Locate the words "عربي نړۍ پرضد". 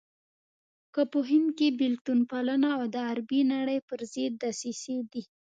3.09-4.33